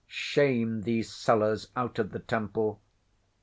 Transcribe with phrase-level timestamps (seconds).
[0.07, 2.81] Shame these Sellers out of the Temple.